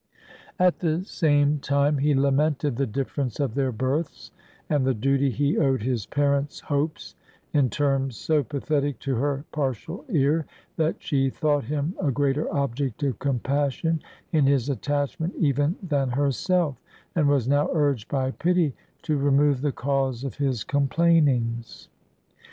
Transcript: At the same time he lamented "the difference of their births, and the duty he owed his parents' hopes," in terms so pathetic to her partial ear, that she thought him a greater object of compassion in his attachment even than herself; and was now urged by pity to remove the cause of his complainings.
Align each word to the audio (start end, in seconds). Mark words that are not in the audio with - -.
At 0.57 0.79
the 0.79 1.03
same 1.03 1.59
time 1.59 1.99
he 1.99 2.15
lamented 2.15 2.75
"the 2.75 2.87
difference 2.87 3.39
of 3.39 3.53
their 3.53 3.71
births, 3.71 4.31
and 4.67 4.83
the 4.83 4.95
duty 4.95 5.29
he 5.29 5.59
owed 5.59 5.83
his 5.83 6.07
parents' 6.07 6.59
hopes," 6.61 7.13
in 7.53 7.69
terms 7.69 8.17
so 8.17 8.43
pathetic 8.43 8.97
to 9.01 9.13
her 9.17 9.45
partial 9.51 10.03
ear, 10.09 10.47
that 10.75 10.95
she 10.97 11.29
thought 11.29 11.65
him 11.65 11.93
a 12.01 12.09
greater 12.09 12.51
object 12.51 13.03
of 13.03 13.19
compassion 13.19 14.01
in 14.31 14.47
his 14.47 14.69
attachment 14.69 15.35
even 15.37 15.75
than 15.83 16.09
herself; 16.09 16.77
and 17.13 17.27
was 17.29 17.47
now 17.47 17.69
urged 17.71 18.09
by 18.09 18.31
pity 18.31 18.73
to 19.03 19.17
remove 19.17 19.61
the 19.61 19.71
cause 19.71 20.23
of 20.23 20.33
his 20.37 20.63
complainings. 20.63 21.89